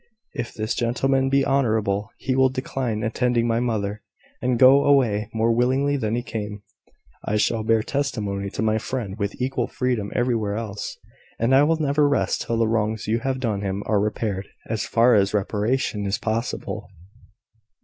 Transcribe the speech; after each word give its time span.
If 0.33 0.51
this 0.51 0.73
gentleman 0.73 1.29
be 1.29 1.45
honourable, 1.45 2.09
he 2.17 2.35
will 2.35 2.49
decline 2.49 3.03
attending 3.03 3.45
my 3.45 3.59
mother, 3.59 4.01
and 4.41 4.57
go 4.57 4.83
away 4.83 5.29
more 5.31 5.51
willingly 5.51 5.95
than 5.95 6.15
he 6.15 6.23
came. 6.23 6.63
I 7.23 7.35
shall 7.37 7.61
bear 7.61 7.83
testimony 7.83 8.49
to 8.49 8.63
my 8.63 8.79
friend 8.79 9.15
with 9.19 9.39
equal 9.39 9.67
freedom 9.67 10.11
everywhere 10.15 10.55
else; 10.55 10.97
and 11.37 11.53
I 11.53 11.61
will 11.61 11.77
never 11.77 12.09
rest 12.09 12.41
till 12.41 12.57
the 12.57 12.67
wrongs 12.67 13.07
you 13.07 13.19
have 13.19 13.39
done 13.39 13.61
him 13.61 13.83
are 13.85 13.99
repaired 13.99 14.47
as 14.67 14.87
far 14.87 15.13
as 15.13 15.35
reparation 15.35 16.07
is 16.07 16.17
possible." 16.17 16.87